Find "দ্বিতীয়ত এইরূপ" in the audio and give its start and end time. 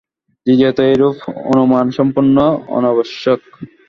0.47-1.17